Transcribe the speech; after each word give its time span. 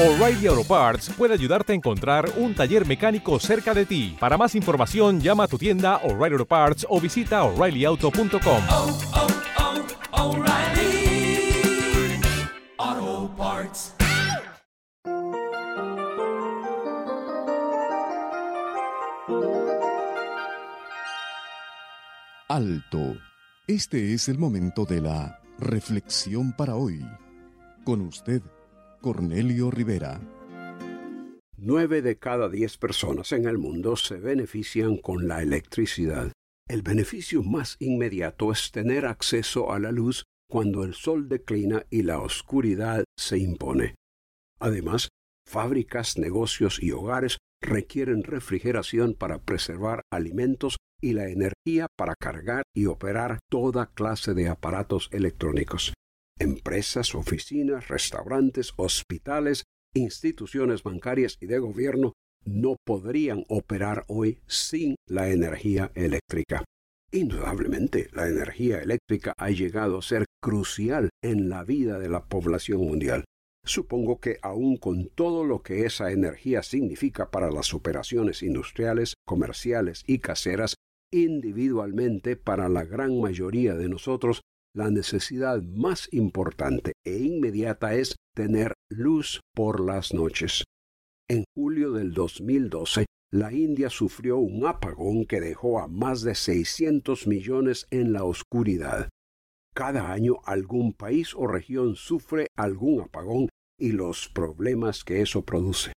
O'Reilly 0.00 0.46
Auto 0.46 0.62
Parts 0.62 1.10
puede 1.18 1.34
ayudarte 1.34 1.72
a 1.72 1.74
encontrar 1.74 2.30
un 2.36 2.54
taller 2.54 2.86
mecánico 2.86 3.40
cerca 3.40 3.74
de 3.74 3.84
ti. 3.84 4.16
Para 4.20 4.36
más 4.36 4.54
información, 4.54 5.20
llama 5.20 5.42
a 5.42 5.48
tu 5.48 5.58
tienda 5.58 5.96
O'Reilly 6.04 6.34
Auto 6.34 6.46
Parts 6.46 6.86
o 6.88 7.00
visita 7.00 7.42
oreillyauto.com. 7.42 8.62
oh, 8.70 8.98
oh, 12.92 13.30
Parts. 13.36 13.96
Alto. 22.48 23.16
Este 23.66 24.14
es 24.14 24.28
el 24.28 24.38
momento 24.38 24.84
de 24.84 25.00
la 25.00 25.40
reflexión 25.58 26.52
para 26.52 26.76
hoy. 26.76 27.04
Con 27.84 28.02
usted, 28.02 28.42
Cornelio 29.00 29.70
Rivera. 29.70 30.20
Nueve 31.56 32.02
de 32.02 32.18
cada 32.18 32.48
diez 32.48 32.78
personas 32.78 33.30
en 33.32 33.46
el 33.46 33.56
mundo 33.56 33.96
se 33.96 34.16
benefician 34.16 34.96
con 34.96 35.28
la 35.28 35.40
electricidad. 35.40 36.32
El 36.68 36.82
beneficio 36.82 37.44
más 37.44 37.76
inmediato 37.78 38.50
es 38.50 38.72
tener 38.72 39.06
acceso 39.06 39.72
a 39.72 39.78
la 39.78 39.92
luz 39.92 40.24
cuando 40.50 40.82
el 40.82 40.94
sol 40.94 41.28
declina 41.28 41.86
y 41.90 42.02
la 42.02 42.20
oscuridad 42.20 43.04
se 43.16 43.38
impone. 43.38 43.94
Además, 44.58 45.08
fábricas, 45.46 46.18
negocios 46.18 46.82
y 46.82 46.90
hogares 46.90 47.38
requieren 47.62 48.24
refrigeración 48.24 49.14
para 49.14 49.38
preservar 49.38 50.02
alimentos 50.10 50.76
y 51.00 51.12
la 51.12 51.28
energía 51.28 51.86
para 51.96 52.14
cargar 52.16 52.64
y 52.74 52.86
operar 52.86 53.38
toda 53.48 53.86
clase 53.86 54.34
de 54.34 54.48
aparatos 54.48 55.08
electrónicos. 55.12 55.92
Empresas, 56.40 57.14
oficinas, 57.16 57.88
restaurantes, 57.88 58.72
hospitales, 58.76 59.64
instituciones 59.94 60.84
bancarias 60.84 61.36
y 61.40 61.46
de 61.46 61.58
gobierno 61.58 62.12
no 62.44 62.76
podrían 62.84 63.44
operar 63.48 64.04
hoy 64.06 64.38
sin 64.46 64.94
la 65.08 65.30
energía 65.30 65.90
eléctrica. 65.94 66.64
Indudablemente, 67.10 68.08
la 68.12 68.28
energía 68.28 68.80
eléctrica 68.80 69.32
ha 69.36 69.50
llegado 69.50 69.98
a 69.98 70.02
ser 70.02 70.26
crucial 70.40 71.08
en 71.24 71.48
la 71.48 71.64
vida 71.64 71.98
de 71.98 72.08
la 72.08 72.26
población 72.26 72.82
mundial. 72.82 73.24
Supongo 73.64 74.20
que 74.20 74.38
aun 74.42 74.76
con 74.76 75.08
todo 75.08 75.44
lo 75.44 75.62
que 75.62 75.86
esa 75.86 76.12
energía 76.12 76.62
significa 76.62 77.30
para 77.30 77.50
las 77.50 77.74
operaciones 77.74 78.42
industriales, 78.42 79.14
comerciales 79.26 80.04
y 80.06 80.20
caseras, 80.20 80.74
individualmente 81.10 82.36
para 82.36 82.68
la 82.68 82.84
gran 82.84 83.20
mayoría 83.20 83.74
de 83.74 83.88
nosotros, 83.88 84.42
la 84.74 84.90
necesidad 84.90 85.62
más 85.62 86.08
importante 86.12 86.92
e 87.04 87.18
inmediata 87.18 87.94
es 87.94 88.16
tener 88.34 88.74
luz 88.90 89.40
por 89.54 89.80
las 89.80 90.14
noches. 90.14 90.64
En 91.28 91.44
julio 91.54 91.92
del 91.92 92.12
2012, 92.12 93.06
la 93.30 93.52
India 93.52 93.90
sufrió 93.90 94.38
un 94.38 94.66
apagón 94.66 95.26
que 95.26 95.40
dejó 95.40 95.80
a 95.80 95.88
más 95.88 96.22
de 96.22 96.34
600 96.34 97.26
millones 97.26 97.86
en 97.90 98.12
la 98.12 98.24
oscuridad. 98.24 99.10
Cada 99.74 100.10
año 100.12 100.36
algún 100.44 100.94
país 100.94 101.34
o 101.34 101.46
región 101.46 101.94
sufre 101.94 102.46
algún 102.56 103.02
apagón 103.02 103.48
y 103.78 103.92
los 103.92 104.28
problemas 104.28 105.04
que 105.04 105.20
eso 105.20 105.44
produce. 105.44 105.92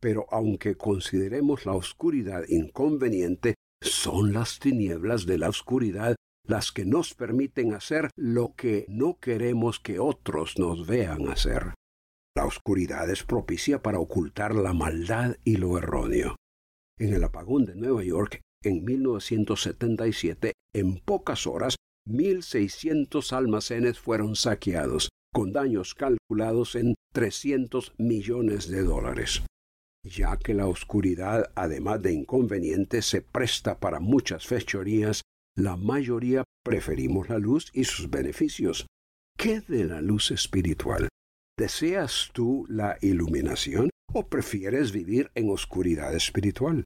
Pero 0.00 0.26
aunque 0.30 0.76
consideremos 0.76 1.64
la 1.64 1.72
oscuridad 1.72 2.44
inconveniente, 2.48 3.54
son 3.80 4.32
las 4.32 4.58
tinieblas 4.58 5.24
de 5.24 5.38
la 5.38 5.48
oscuridad 5.48 6.16
las 6.46 6.72
que 6.72 6.84
nos 6.84 7.14
permiten 7.14 7.72
hacer 7.72 8.10
lo 8.16 8.54
que 8.54 8.84
no 8.88 9.18
queremos 9.18 9.80
que 9.80 9.98
otros 9.98 10.58
nos 10.58 10.86
vean 10.86 11.28
hacer. 11.28 11.74
La 12.36 12.46
oscuridad 12.46 13.08
es 13.10 13.22
propicia 13.22 13.82
para 13.82 13.98
ocultar 13.98 14.54
la 14.54 14.72
maldad 14.72 15.36
y 15.44 15.56
lo 15.56 15.78
erróneo. 15.78 16.36
En 16.98 17.14
el 17.14 17.24
apagón 17.24 17.64
de 17.64 17.74
Nueva 17.74 18.02
York 18.04 18.40
en 18.64 18.84
1977, 18.84 20.52
en 20.74 20.98
pocas 20.98 21.46
horas, 21.46 21.76
1.600 22.08 23.32
almacenes 23.32 23.98
fueron 23.98 24.36
saqueados, 24.36 25.10
con 25.32 25.52
daños 25.52 25.94
calculados 25.94 26.74
en 26.74 26.94
300 27.12 27.94
millones 27.98 28.68
de 28.68 28.82
dólares. 28.82 29.42
Ya 30.04 30.36
que 30.36 30.52
la 30.52 30.66
oscuridad, 30.66 31.50
además 31.54 32.02
de 32.02 32.12
inconveniente, 32.12 33.00
se 33.00 33.22
presta 33.22 33.78
para 33.78 34.00
muchas 34.00 34.46
fechorías, 34.46 35.22
la 35.56 35.76
mayoría 35.76 36.44
preferimos 36.64 37.28
la 37.28 37.38
luz 37.38 37.70
y 37.72 37.84
sus 37.84 38.10
beneficios. 38.10 38.86
¿Qué 39.36 39.60
de 39.60 39.84
la 39.84 40.00
luz 40.00 40.30
espiritual? 40.30 41.08
¿Deseas 41.56 42.30
tú 42.32 42.66
la 42.68 42.98
iluminación 43.00 43.90
o 44.12 44.26
prefieres 44.28 44.92
vivir 44.92 45.30
en 45.34 45.50
oscuridad 45.50 46.14
espiritual? 46.14 46.84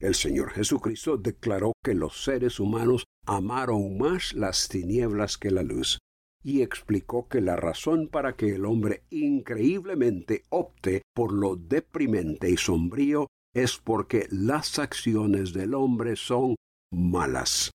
El 0.00 0.14
Señor 0.14 0.50
Jesucristo 0.50 1.18
declaró 1.18 1.72
que 1.84 1.94
los 1.94 2.24
seres 2.24 2.58
humanos 2.58 3.04
amaron 3.26 3.98
más 3.98 4.32
las 4.32 4.68
tinieblas 4.68 5.36
que 5.36 5.50
la 5.50 5.62
luz, 5.62 5.98
y 6.42 6.62
explicó 6.62 7.28
que 7.28 7.40
la 7.40 7.56
razón 7.56 8.08
para 8.08 8.34
que 8.34 8.54
el 8.54 8.64
hombre 8.64 9.04
increíblemente 9.10 10.42
opte 10.48 11.02
por 11.14 11.32
lo 11.32 11.56
deprimente 11.56 12.50
y 12.50 12.56
sombrío 12.56 13.26
es 13.54 13.76
porque 13.76 14.26
las 14.30 14.78
acciones 14.78 15.52
del 15.52 15.74
hombre 15.74 16.16
son 16.16 16.56
malas. 16.90 17.70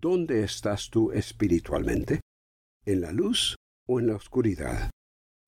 ¿Dónde 0.00 0.44
estás 0.44 0.90
tú 0.90 1.10
espiritualmente? 1.10 2.20
¿En 2.84 3.00
la 3.00 3.10
luz 3.10 3.56
o 3.88 3.98
en 3.98 4.06
la 4.06 4.14
oscuridad? 4.14 4.90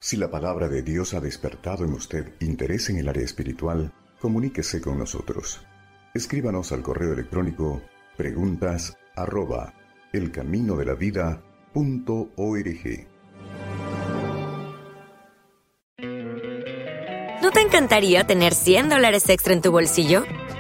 Si 0.01 0.17
la 0.17 0.29
palabra 0.29 0.69
de 0.69 0.83
Dios 0.83 1.15
ha 1.15 1.21
despertado 1.21 1.85
en 1.85 1.93
usted 1.93 2.35
interés 2.41 2.91
en 2.91 2.99
el 2.99 3.09
área 3.09 3.23
espiritual, 3.23 3.93
comuníquese 4.19 4.81
con 4.81 4.99
nosotros. 4.99 5.61
Escríbanos 6.15 6.73
al 6.73 6.83
correo 6.83 7.13
electrónico 7.13 7.81
preguntas 8.17 8.97
arroba 9.15 9.73
elcaminodelavida.org. 10.13 13.07
¿No 17.41 17.51
te 17.53 17.61
encantaría 17.61 18.27
tener 18.27 18.55
100 18.55 18.89
dólares 18.89 19.29
extra 19.29 19.53
en 19.53 19.63
tu 19.63 19.71
bolsillo? 19.71 20.25